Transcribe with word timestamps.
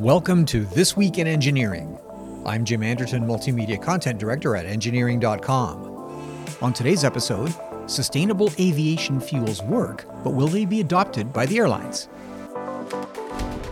Welcome 0.00 0.46
to 0.46 0.64
This 0.64 0.96
Week 0.96 1.18
in 1.18 1.26
Engineering. 1.26 1.98
I'm 2.46 2.64
Jim 2.64 2.82
Anderton, 2.82 3.26
Multimedia 3.26 3.78
Content 3.78 4.18
Director 4.18 4.56
at 4.56 4.64
Engineering.com. 4.64 6.56
On 6.62 6.72
today's 6.72 7.04
episode, 7.04 7.52
sustainable 7.84 8.50
aviation 8.58 9.20
fuels 9.20 9.62
work, 9.62 10.06
but 10.24 10.30
will 10.30 10.46
they 10.46 10.64
be 10.64 10.80
adopted 10.80 11.34
by 11.34 11.44
the 11.44 11.58
airlines? 11.58 12.08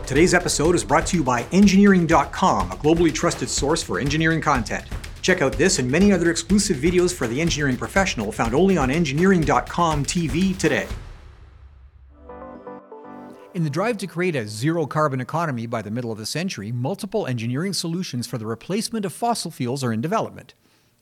Today's 0.06 0.34
episode 0.34 0.74
is 0.74 0.84
brought 0.84 1.06
to 1.06 1.16
you 1.16 1.24
by 1.24 1.46
Engineering.com, 1.50 2.72
a 2.72 2.76
globally 2.76 3.14
trusted 3.14 3.48
source 3.48 3.82
for 3.82 3.98
engineering 3.98 4.42
content. 4.42 4.84
Check 5.22 5.40
out 5.40 5.54
this 5.54 5.78
and 5.78 5.90
many 5.90 6.12
other 6.12 6.30
exclusive 6.30 6.76
videos 6.76 7.14
for 7.14 7.26
the 7.26 7.40
engineering 7.40 7.78
professional 7.78 8.32
found 8.32 8.54
only 8.54 8.76
on 8.76 8.90
Engineering.com 8.90 10.04
TV 10.04 10.54
today. 10.58 10.88
In 13.58 13.64
the 13.64 13.70
drive 13.70 13.98
to 13.98 14.06
create 14.06 14.36
a 14.36 14.46
zero 14.46 14.86
carbon 14.86 15.20
economy 15.20 15.66
by 15.66 15.82
the 15.82 15.90
middle 15.90 16.12
of 16.12 16.18
the 16.18 16.26
century, 16.26 16.70
multiple 16.70 17.26
engineering 17.26 17.72
solutions 17.72 18.24
for 18.24 18.38
the 18.38 18.46
replacement 18.46 19.04
of 19.04 19.12
fossil 19.12 19.50
fuels 19.50 19.82
are 19.82 19.92
in 19.92 20.00
development. 20.00 20.54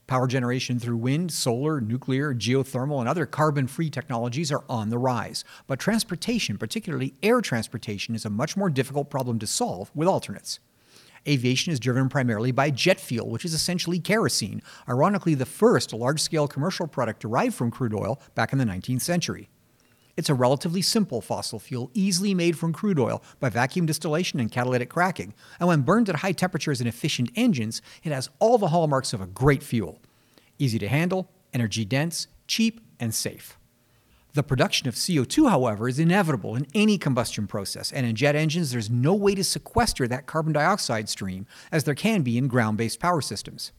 Power 0.06 0.26
generation 0.26 0.78
through 0.78 0.96
wind, 0.96 1.30
solar, 1.32 1.82
nuclear, 1.82 2.32
geothermal, 2.32 2.98
and 2.98 3.10
other 3.10 3.26
carbon 3.26 3.66
free 3.66 3.90
technologies 3.90 4.50
are 4.50 4.64
on 4.70 4.88
the 4.88 4.96
rise. 4.96 5.45
But 5.66 5.78
transportation, 5.78 6.56
particularly 6.56 7.12
air 7.22 7.42
transportation, 7.42 8.14
is 8.14 8.24
a 8.24 8.30
much 8.30 8.56
more 8.56 8.70
difficult 8.70 9.10
problem 9.10 9.38
to 9.40 9.46
solve 9.46 9.90
with 9.95 10.09
alternates. 10.09 10.59
Aviation 11.28 11.74
is 11.74 11.78
driven 11.78 12.09
primarily 12.09 12.52
by 12.52 12.70
jet 12.70 12.98
fuel, 12.98 13.28
which 13.28 13.45
is 13.45 13.52
essentially 13.52 14.00
kerosene, 14.00 14.62
ironically, 14.88 15.34
the 15.34 15.45
first 15.45 15.92
large 15.92 16.23
scale 16.23 16.48
commercial 16.48 16.86
product 16.86 17.20
derived 17.20 17.54
from 17.54 17.70
crude 17.70 17.92
oil 17.92 18.18
back 18.34 18.54
in 18.54 18.59
the 18.59 18.64
19th 18.64 19.02
century. 19.02 19.50
It's 20.16 20.30
a 20.30 20.34
relatively 20.34 20.82
simple 20.82 21.20
fossil 21.20 21.58
fuel, 21.58 21.90
easily 21.92 22.34
made 22.34 22.58
from 22.58 22.72
crude 22.72 22.98
oil 22.98 23.22
by 23.38 23.50
vacuum 23.50 23.84
distillation 23.84 24.40
and 24.40 24.50
catalytic 24.50 24.88
cracking. 24.88 25.34
And 25.60 25.68
when 25.68 25.82
burned 25.82 26.08
at 26.08 26.16
high 26.16 26.32
temperatures 26.32 26.80
in 26.80 26.86
efficient 26.86 27.30
engines, 27.36 27.82
it 28.02 28.12
has 28.12 28.30
all 28.38 28.56
the 28.56 28.68
hallmarks 28.68 29.12
of 29.12 29.20
a 29.20 29.26
great 29.26 29.62
fuel 29.62 30.00
easy 30.58 30.78
to 30.78 30.88
handle, 30.88 31.30
energy 31.52 31.84
dense, 31.84 32.28
cheap, 32.46 32.80
and 32.98 33.14
safe. 33.14 33.58
The 34.32 34.42
production 34.42 34.88
of 34.88 34.95
CO2, 34.95 35.48
however, 35.48 35.88
is 35.88 35.98
inevitable 35.98 36.56
in 36.56 36.66
any 36.74 36.98
combustion 36.98 37.46
process, 37.46 37.92
and 37.92 38.06
in 38.06 38.16
jet 38.16 38.36
engines, 38.36 38.70
there's 38.70 38.90
no 38.90 39.14
way 39.14 39.34
to 39.34 39.45
sequester 39.45 40.06
that 40.08 40.26
carbon 40.26 40.52
dioxide 40.52 41.08
stream 41.08 41.46
as 41.73 41.84
there 41.84 41.95
can 41.95 42.23
be 42.23 42.36
in 42.36 42.48
ground 42.48 42.76
based 42.78 43.01
power 43.01 43.20
systems. 43.20 43.73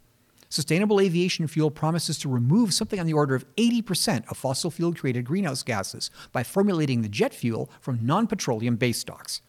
Sustainable 0.50 1.02
aviation 1.02 1.46
fuel 1.48 1.70
promises 1.70 2.18
to 2.20 2.30
remove 2.30 2.74
something 2.74 3.00
on 3.00 3.06
the 3.06 3.14
order 3.14 3.36
of 3.36 3.46
80% 3.56 4.30
of 4.32 4.38
fossil 4.38 4.72
fuel 4.72 4.94
created 4.94 5.26
greenhouse 5.26 5.62
gases 5.62 6.10
by 6.32 6.44
formulating 6.44 7.02
the 7.02 7.10
jet 7.10 7.34
fuel 7.34 7.70
from 7.82 8.00
non 8.02 8.28
petroleum 8.28 8.78
base 8.78 9.00
stocks. 9.00 9.42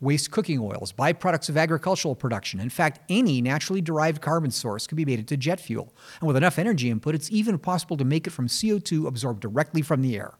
Waste 0.00 0.32
cooking 0.32 0.58
oils, 0.58 0.92
byproducts 0.92 1.48
of 1.48 1.56
agricultural 1.56 2.16
production, 2.16 2.58
in 2.58 2.68
fact, 2.68 3.00
any 3.08 3.40
naturally 3.40 3.80
derived 3.80 4.20
carbon 4.20 4.50
source 4.50 4.88
can 4.88 4.96
be 4.96 5.04
made 5.04 5.20
into 5.20 5.36
jet 5.36 5.60
fuel. 5.60 5.94
And 6.20 6.26
with 6.26 6.36
enough 6.36 6.58
energy 6.58 6.90
input, 6.90 7.14
it's 7.14 7.30
even 7.30 7.58
possible 7.58 7.96
to 7.96 8.04
make 8.04 8.26
it 8.26 8.30
from 8.30 8.48
CO2 8.48 9.06
absorbed 9.06 9.40
directly 9.40 9.82
from 9.82 10.02
the 10.02 10.16
air. 10.16 10.34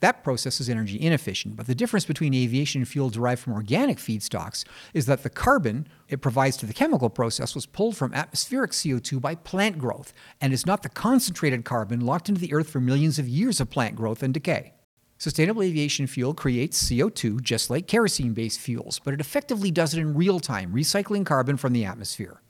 That 0.00 0.24
process 0.24 0.60
is 0.60 0.70
energy 0.70 1.00
inefficient, 1.00 1.56
but 1.56 1.66
the 1.66 1.74
difference 1.74 2.06
between 2.06 2.32
aviation 2.32 2.86
fuel 2.86 3.10
derived 3.10 3.42
from 3.42 3.52
organic 3.52 3.98
feedstocks 3.98 4.64
is 4.94 5.04
that 5.06 5.22
the 5.22 5.30
carbon 5.30 5.86
it 6.08 6.22
provides 6.22 6.56
to 6.58 6.66
the 6.66 6.72
chemical 6.72 7.10
process 7.10 7.54
was 7.54 7.66
pulled 7.66 7.96
from 7.96 8.14
atmospheric 8.14 8.70
CO2 8.70 9.20
by 9.20 9.34
plant 9.34 9.78
growth 9.78 10.14
and 10.40 10.52
is 10.52 10.64
not 10.64 10.82
the 10.82 10.88
concentrated 10.88 11.66
carbon 11.66 12.00
locked 12.00 12.30
into 12.30 12.40
the 12.40 12.54
earth 12.54 12.70
for 12.70 12.80
millions 12.80 13.18
of 13.18 13.28
years 13.28 13.60
of 13.60 13.68
plant 13.68 13.94
growth 13.94 14.22
and 14.22 14.32
decay. 14.32 14.72
Sustainable 15.18 15.62
aviation 15.62 16.06
fuel 16.06 16.32
creates 16.32 16.82
CO2 16.82 17.42
just 17.42 17.68
like 17.68 17.86
kerosene 17.86 18.32
based 18.32 18.58
fuels, 18.58 18.98
but 19.04 19.12
it 19.12 19.20
effectively 19.20 19.70
does 19.70 19.92
it 19.92 20.00
in 20.00 20.14
real 20.14 20.40
time, 20.40 20.72
recycling 20.72 21.26
carbon 21.26 21.58
from 21.58 21.74
the 21.74 21.84
atmosphere. 21.84 22.40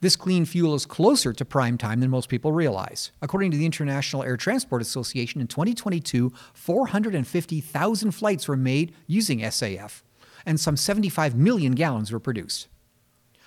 This 0.00 0.16
clean 0.16 0.44
fuel 0.44 0.74
is 0.74 0.86
closer 0.86 1.32
to 1.32 1.44
prime 1.44 1.76
time 1.76 2.00
than 2.00 2.10
most 2.10 2.28
people 2.28 2.52
realize. 2.52 3.12
According 3.20 3.50
to 3.50 3.56
the 3.56 3.66
International 3.66 4.22
Air 4.22 4.36
Transport 4.36 4.82
Association, 4.82 5.40
in 5.40 5.46
2022, 5.46 6.32
450,000 6.54 8.10
flights 8.12 8.48
were 8.48 8.56
made 8.56 8.94
using 9.06 9.40
SAF, 9.40 10.02
and 10.46 10.58
some 10.58 10.76
75 10.76 11.34
million 11.34 11.72
gallons 11.72 12.12
were 12.12 12.20
produced. 12.20 12.68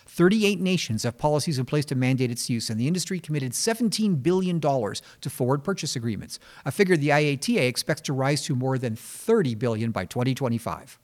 38 0.06 0.60
nations 0.60 1.02
have 1.04 1.18
policies 1.18 1.58
in 1.58 1.66
place 1.66 1.86
to 1.86 1.96
mandate 1.96 2.30
its 2.30 2.48
use, 2.48 2.70
and 2.70 2.80
the 2.80 2.88
industry 2.88 3.20
committed 3.20 3.52
$17 3.52 4.22
billion 4.22 4.60
to 4.60 5.30
forward 5.30 5.64
purchase 5.64 5.96
agreements, 5.96 6.38
a 6.66 6.72
figure 6.72 6.96
the 6.96 7.10
IATA 7.10 7.68
expects 7.68 8.02
to 8.02 8.14
rise 8.14 8.44
to 8.44 8.56
more 8.56 8.78
than 8.78 8.96
30 8.96 9.56
billion 9.56 9.92
by 9.92 10.06
2025. 10.06 11.00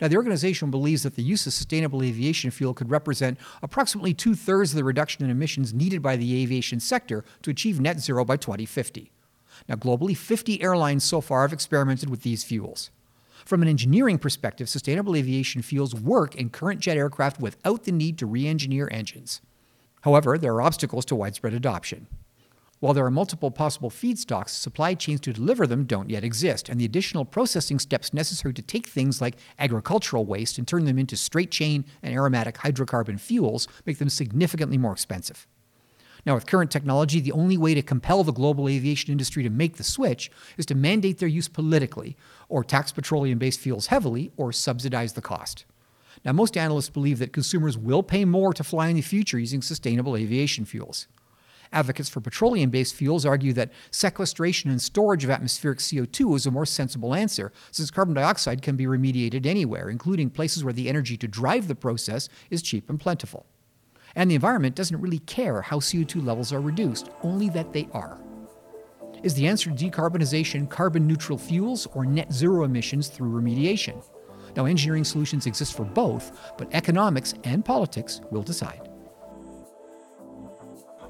Now, 0.00 0.08
the 0.08 0.16
organization 0.16 0.70
believes 0.70 1.02
that 1.02 1.16
the 1.16 1.22
use 1.22 1.46
of 1.46 1.52
sustainable 1.52 2.02
aviation 2.02 2.50
fuel 2.50 2.74
could 2.74 2.90
represent 2.90 3.38
approximately 3.62 4.14
two 4.14 4.34
thirds 4.34 4.72
of 4.72 4.76
the 4.76 4.84
reduction 4.84 5.24
in 5.24 5.30
emissions 5.30 5.74
needed 5.74 6.02
by 6.02 6.16
the 6.16 6.42
aviation 6.42 6.80
sector 6.80 7.24
to 7.42 7.50
achieve 7.50 7.80
net 7.80 8.00
zero 8.00 8.24
by 8.24 8.36
2050. 8.36 9.12
Now, 9.68 9.76
globally, 9.76 10.16
50 10.16 10.62
airlines 10.62 11.04
so 11.04 11.20
far 11.20 11.42
have 11.42 11.52
experimented 11.52 12.10
with 12.10 12.22
these 12.22 12.44
fuels. 12.44 12.90
From 13.44 13.62
an 13.62 13.68
engineering 13.68 14.18
perspective, 14.18 14.68
sustainable 14.68 15.16
aviation 15.16 15.62
fuels 15.62 15.94
work 15.94 16.34
in 16.36 16.50
current 16.50 16.80
jet 16.80 16.96
aircraft 16.96 17.40
without 17.40 17.84
the 17.84 17.92
need 17.92 18.18
to 18.18 18.26
re 18.26 18.46
engineer 18.46 18.88
engines. 18.90 19.40
However, 20.02 20.38
there 20.38 20.54
are 20.54 20.62
obstacles 20.62 21.04
to 21.06 21.16
widespread 21.16 21.54
adoption. 21.54 22.06
While 22.82 22.94
there 22.94 23.06
are 23.06 23.12
multiple 23.12 23.52
possible 23.52 23.90
feedstocks, 23.90 24.48
supply 24.48 24.94
chains 24.94 25.20
to 25.20 25.32
deliver 25.32 25.68
them 25.68 25.84
don't 25.84 26.10
yet 26.10 26.24
exist, 26.24 26.68
and 26.68 26.80
the 26.80 26.84
additional 26.84 27.24
processing 27.24 27.78
steps 27.78 28.12
necessary 28.12 28.52
to 28.54 28.60
take 28.60 28.88
things 28.88 29.20
like 29.20 29.36
agricultural 29.56 30.24
waste 30.24 30.58
and 30.58 30.66
turn 30.66 30.84
them 30.84 30.98
into 30.98 31.16
straight 31.16 31.52
chain 31.52 31.84
and 32.02 32.12
aromatic 32.12 32.56
hydrocarbon 32.56 33.20
fuels 33.20 33.68
make 33.86 33.98
them 33.98 34.08
significantly 34.08 34.76
more 34.78 34.90
expensive. 34.90 35.46
Now, 36.26 36.34
with 36.34 36.46
current 36.46 36.72
technology, 36.72 37.20
the 37.20 37.30
only 37.30 37.56
way 37.56 37.72
to 37.74 37.82
compel 37.82 38.24
the 38.24 38.32
global 38.32 38.68
aviation 38.68 39.12
industry 39.12 39.44
to 39.44 39.50
make 39.50 39.76
the 39.76 39.84
switch 39.84 40.28
is 40.56 40.66
to 40.66 40.74
mandate 40.74 41.18
their 41.18 41.28
use 41.28 41.46
politically, 41.46 42.16
or 42.48 42.64
tax 42.64 42.90
petroleum 42.90 43.38
based 43.38 43.60
fuels 43.60 43.86
heavily, 43.86 44.32
or 44.36 44.50
subsidize 44.50 45.12
the 45.12 45.22
cost. 45.22 45.66
Now, 46.24 46.32
most 46.32 46.56
analysts 46.56 46.90
believe 46.90 47.20
that 47.20 47.32
consumers 47.32 47.78
will 47.78 48.02
pay 48.02 48.24
more 48.24 48.52
to 48.52 48.64
fly 48.64 48.88
in 48.88 48.96
the 48.96 49.02
future 49.02 49.38
using 49.38 49.62
sustainable 49.62 50.16
aviation 50.16 50.64
fuels. 50.64 51.06
Advocates 51.72 52.08
for 52.08 52.20
petroleum 52.20 52.70
based 52.70 52.94
fuels 52.94 53.24
argue 53.24 53.52
that 53.54 53.72
sequestration 53.90 54.70
and 54.70 54.80
storage 54.80 55.24
of 55.24 55.30
atmospheric 55.30 55.78
CO2 55.78 56.36
is 56.36 56.46
a 56.46 56.50
more 56.50 56.66
sensible 56.66 57.14
answer, 57.14 57.50
since 57.70 57.90
carbon 57.90 58.14
dioxide 58.14 58.60
can 58.60 58.76
be 58.76 58.84
remediated 58.84 59.46
anywhere, 59.46 59.88
including 59.88 60.28
places 60.28 60.62
where 60.62 60.72
the 60.72 60.88
energy 60.88 61.16
to 61.16 61.26
drive 61.26 61.68
the 61.68 61.74
process 61.74 62.28
is 62.50 62.60
cheap 62.60 62.90
and 62.90 63.00
plentiful. 63.00 63.46
And 64.14 64.30
the 64.30 64.34
environment 64.34 64.74
doesn't 64.74 65.00
really 65.00 65.20
care 65.20 65.62
how 65.62 65.78
CO2 65.78 66.24
levels 66.24 66.52
are 66.52 66.60
reduced, 66.60 67.08
only 67.22 67.48
that 67.50 67.72
they 67.72 67.88
are. 67.92 68.18
Is 69.22 69.34
the 69.34 69.46
answer 69.46 69.70
to 69.70 69.76
decarbonization 69.76 70.68
carbon 70.68 71.06
neutral 71.06 71.38
fuels 71.38 71.86
or 71.94 72.04
net 72.04 72.32
zero 72.32 72.64
emissions 72.64 73.08
through 73.08 73.30
remediation? 73.30 74.04
Now, 74.56 74.66
engineering 74.66 75.04
solutions 75.04 75.46
exist 75.46 75.74
for 75.74 75.84
both, 75.84 76.54
but 76.58 76.68
economics 76.74 77.32
and 77.44 77.64
politics 77.64 78.20
will 78.30 78.42
decide. 78.42 78.91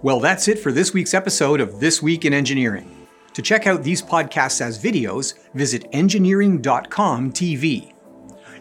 Well, 0.03 0.19
that's 0.19 0.49
it 0.49 0.59
for 0.59 0.73
this 0.73 0.93
week's 0.93 1.15
episode 1.15 1.61
of 1.61 1.79
This 1.79 2.03
Week 2.03 2.25
in 2.25 2.35
Engineering. 2.35 3.07
To 3.35 3.41
check 3.41 3.69
out 3.69 3.85
these 3.85 4.03
podcasts 4.03 4.61
as 4.61 4.83
videos, 4.83 5.35
visit 5.55 5.87
engineering.com 5.93 7.33
TV. 7.33 7.93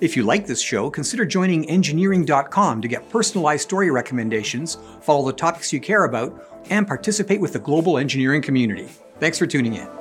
If 0.02 0.16
you 0.16 0.22
like 0.22 0.46
this 0.46 0.62
show, 0.62 0.92
consider 0.92 1.26
joining 1.26 1.68
engineering.com 1.68 2.82
to 2.84 2.88
get 2.88 3.10
personalized 3.10 3.64
story 3.64 3.90
recommendations, 3.90 4.78
follow 5.02 5.26
the 5.26 5.34
topics 5.34 5.74
you 5.74 5.80
care 5.80 6.06
about, 6.06 6.64
and 6.70 6.86
participate 6.86 7.42
with 7.42 7.54
the 7.54 7.60
global 7.60 7.98
engineering 7.98 8.44
community. 8.44 8.90
Thanks 9.20 9.40
for 9.40 9.48
tuning 9.48 9.74
in. 9.74 10.01